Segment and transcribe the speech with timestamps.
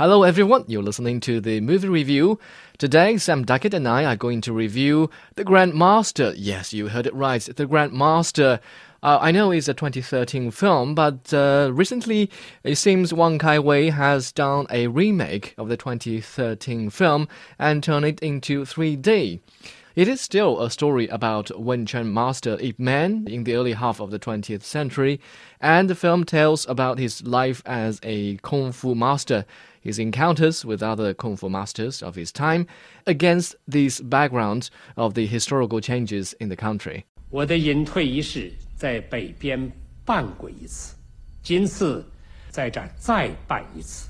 [0.00, 0.64] Hello, everyone.
[0.66, 2.38] You're listening to the movie review.
[2.78, 6.32] Today, Sam Duckett and I are going to review The Grandmaster.
[6.38, 7.42] Yes, you heard it right.
[7.42, 8.60] The Grandmaster.
[9.02, 12.30] Uh, I know it's a 2013 film, but uh, recently
[12.64, 17.28] it seems Wong Kar Wai has done a remake of the 2013 film
[17.58, 19.40] and turned it into 3D.
[19.96, 24.00] It is still a story about Wing Chun master Ip Man in the early half
[24.00, 25.18] of the 20th century,
[25.60, 29.44] and the film tells about his life as a kung fu master,
[29.80, 32.68] his encounters with other kung fu masters of his time,
[33.04, 37.02] against these backgrounds of the historical changes in the country.
[37.28, 39.72] 我的隐退仪式在北边
[40.04, 40.94] 办过一次，
[41.42, 42.04] 今次
[42.48, 44.08] 在这儿再办一次，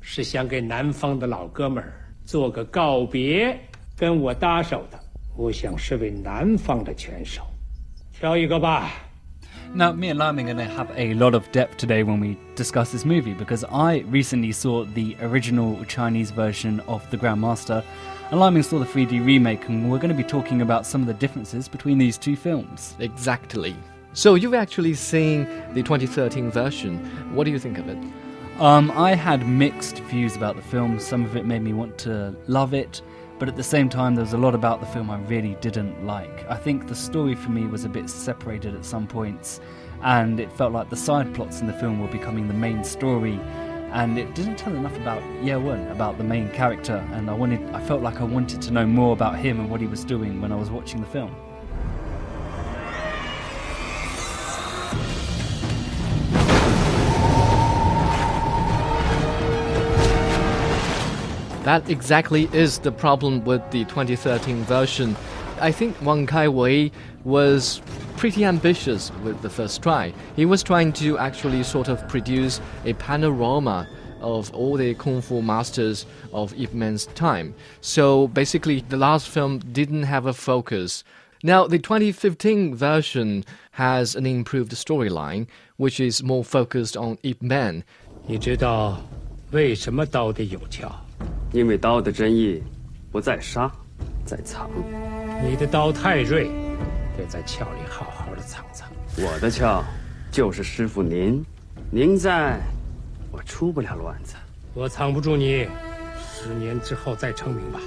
[0.00, 3.58] 是想给南方的老哥们儿做个告别，
[3.96, 5.00] 跟我搭手的。
[5.35, 7.43] 我想是位南方的拳手，
[8.19, 8.91] 挑一个吧。
[9.73, 12.91] now, me and Lim are going to have a lot of depth today when we discuss
[12.91, 17.81] this movie because I recently saw the original Chinese version of The Grandmaster
[18.31, 21.07] and Liming saw the 3D remake, and we're going to be talking about some of
[21.07, 22.97] the differences between these two films.
[22.99, 23.73] Exactly.
[24.11, 26.97] So, you've actually seen the 2013 version.
[27.33, 27.97] What do you think of it?
[28.59, 30.99] Um, I had mixed views about the film.
[30.99, 33.01] Some of it made me want to love it,
[33.38, 36.06] but at the same time, there was a lot about the film I really didn't
[36.06, 36.48] like.
[36.48, 39.60] I think the story for me was a bit separated at some points,
[40.02, 43.38] and it felt like the side plots in the film were becoming the main story.
[43.92, 47.62] And it didn't tell enough about Ye Wen, about the main character, and I wanted,
[47.70, 50.40] I felt like I wanted to know more about him and what he was doing
[50.40, 51.34] when I was watching the film.
[61.66, 65.16] That exactly is the problem with the 2013 version.
[65.60, 66.92] I think Wong Kar Wai
[67.24, 67.82] was
[68.16, 70.14] pretty ambitious with the first try.
[70.36, 73.88] He was trying to actually sort of produce a panorama
[74.20, 77.52] of all the kung fu masters of Ip Man's time.
[77.80, 81.02] So basically, the last film didn't have a focus.
[81.42, 85.48] Now, the 2015 version has an improved storyline,
[85.78, 87.82] which is more focused on Ip Man.
[88.28, 89.00] 你知道
[89.50, 91.05] 为什么刀的有鞘？
[91.56, 92.62] 因为刀的真意
[93.10, 93.72] 不在杀，
[94.26, 94.68] 在藏。
[95.42, 96.50] 你的刀太锐，
[97.16, 98.86] 得在鞘里好好的藏藏。
[99.16, 99.82] 我的鞘
[100.30, 101.42] 就是师傅您，
[101.90, 102.60] 您在，
[103.32, 104.34] 我出不了乱子。
[104.74, 105.66] 我藏不住你，
[106.30, 107.80] 十年之后再成名吧。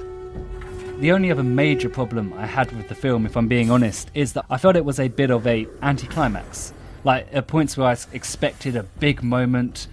[1.00, 4.34] The only other major problem I had with the film, if I'm being honest, is
[4.34, 6.72] that I felt it was a bit of a anticlimax.
[7.04, 9.88] Like at points where I expected a big moment,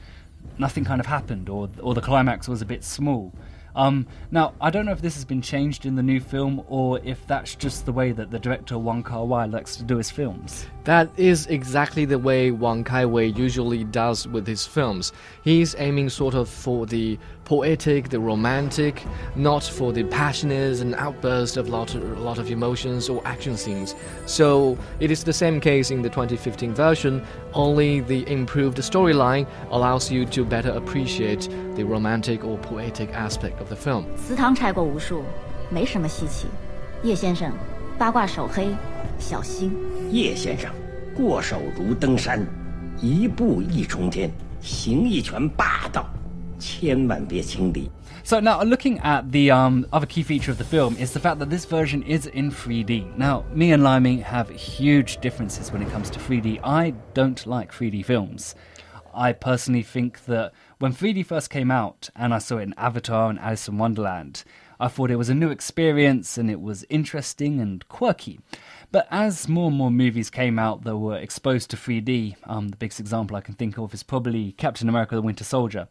[0.57, 3.33] nothing kind of happened, or or the climax was a bit small.
[3.77, 6.99] Um, now, I don't know if this has been changed in the new film or
[7.05, 10.11] if that's just the way that the director Wong Kar Wai likes to do his
[10.11, 10.67] films.
[10.85, 15.13] That is exactly the way Wong Kar Wai usually does with his films.
[15.45, 19.04] He's aiming sort of for the poetic, the romantic,
[19.36, 23.22] not for the passionate and outburst of a lot, of, a lot of emotions or
[23.26, 23.94] action scenes.
[24.26, 27.22] So it is the same case in the 2015 version,
[27.54, 33.68] only the improved storyline allows you to better appreciate the romantic or poetic aspect of
[33.68, 34.06] the film.
[34.16, 35.24] 祠堂拆过无数，
[35.70, 36.48] 没什么稀奇。
[37.04, 37.52] 叶先生，
[37.98, 38.70] 八卦手黑，
[39.20, 39.76] 小心。
[40.12, 40.72] 叶先生，
[41.16, 42.46] 过手如登山，
[43.02, 46.08] 一步一冲天，形意拳霸道。
[48.27, 51.39] so now, looking at the um, other key feature of the film is the fact
[51.39, 53.17] that this version is in 3D.
[53.17, 56.59] Now, me and Liming have huge differences when it comes to 3D.
[56.65, 58.57] I don't like 3D films.
[59.15, 60.51] I personally think that
[60.81, 64.43] when 3D first came out and I saw it in Avatar and Alice in Wonderland,
[64.81, 68.41] I thought it was a new experience and it was interesting and quirky.
[68.91, 72.77] But as more and more movies came out that were exposed to 3D, um, the
[72.77, 75.87] biggest example I can think of is probably Captain America the Winter Soldier.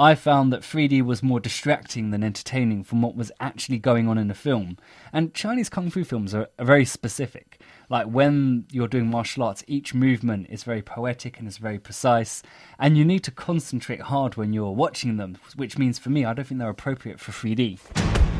[0.00, 4.16] I found that 3D was more distracting than entertaining from what was actually going on
[4.16, 4.78] in the film.
[5.12, 7.60] And Chinese kung fu films are, are very specific.
[7.90, 12.44] Like when you're doing martial arts, each movement is very poetic and is very precise,
[12.78, 16.32] and you need to concentrate hard when you're watching them, which means for me, I
[16.32, 18.37] don't think they're appropriate for 3D.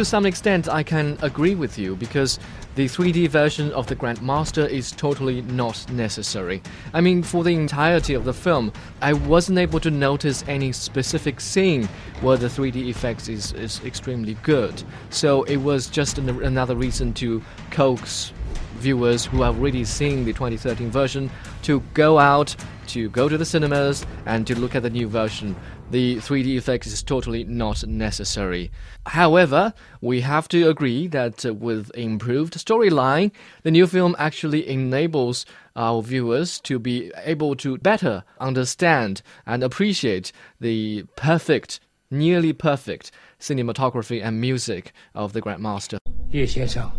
[0.00, 2.38] To some extent, I can agree with you because
[2.74, 6.62] the 3D version of the Grandmaster is totally not necessary.
[6.94, 11.38] I mean, for the entirety of the film, I wasn't able to notice any specific
[11.38, 11.86] scene
[12.22, 14.82] where the 3D effects is, is extremely good.
[15.10, 18.32] So it was just an, another reason to coax
[18.79, 21.29] viewers who have already seen the 2013 version
[21.63, 22.55] to go out
[22.87, 25.55] to go to the cinemas and to look at the new version.
[25.91, 28.71] The 3D effect is totally not necessary.
[29.05, 33.31] However, we have to agree that uh, with improved storyline,
[33.63, 35.45] the new film actually enables
[35.75, 44.23] our viewers to be able to better understand and appreciate the perfect, nearly perfect cinematography
[44.23, 45.99] and music of the Grandmaster.
[46.31, 46.91] 叶先生，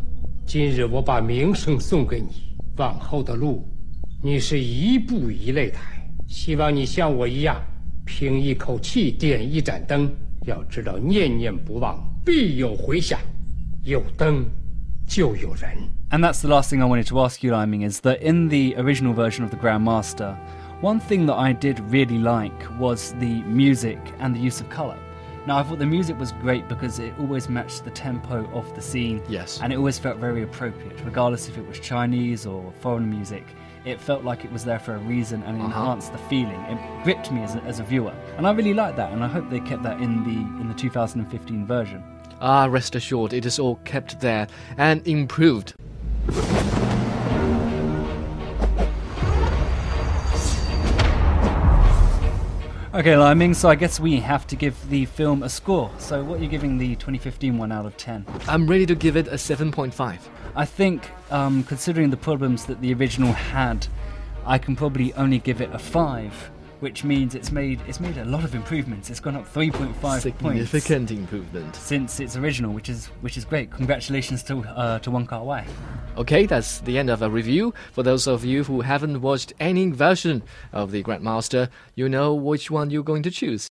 [0.46, 2.28] 今日我把名声送给你，
[2.78, 3.66] 往后的路，
[4.22, 5.82] 你是一步一擂台。
[6.28, 7.62] 希望你像我一样，
[8.06, 10.12] 凭一口气点一盏灯。
[10.46, 13.20] 要知道，念念不忘，必有回响。
[13.84, 14.46] 有灯，
[15.08, 15.72] 就有人。
[16.10, 19.14] And that's the last thing I wanted to ask you, Liming, is that in the original
[19.14, 20.36] version of the Grandmaster,
[20.82, 24.98] one thing that I did really like was the music and the use of color.
[25.48, 28.82] Now, I thought the music was great because it always matched the tempo of the
[28.82, 29.24] scene.
[29.28, 29.60] Yes.
[29.62, 33.44] And it always felt very appropriate, regardless if it was Chinese or foreign music.
[33.84, 36.60] It felt like it was there for a reason and it enhanced the feeling.
[36.70, 38.14] It gripped me as a, as a viewer.
[38.38, 40.76] And I really liked that, and I hope they kept that in the, in the
[40.76, 42.04] 2015 version.
[42.40, 44.48] Ah, rest assured, it is all kept there
[44.78, 45.74] and improved.
[53.02, 55.90] Okay, Liming, so I guess we have to give the film a score.
[55.98, 58.28] So, what are you giving the 2015 one out of 10?
[58.48, 60.20] I'm ready to give it a 7.5.
[60.56, 63.88] I think, um, considering the problems that the original had,
[64.46, 66.52] I can probably only give it a 5,
[66.82, 69.10] which means it's made it's made a lot of improvements.
[69.10, 71.76] It's gone up 3.5 points Significant improvement.
[71.76, 73.72] since its original, which is which is great.
[73.72, 75.66] Congratulations to uh, to Wong Kar Wai.
[76.18, 77.74] Okay, that's the end of our review.
[77.94, 80.42] For those of you who haven't watched any version
[80.74, 83.70] of the Grandmaster, you know which one you're going to choose.